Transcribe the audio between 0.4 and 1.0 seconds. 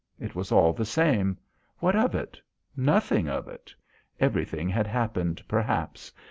all the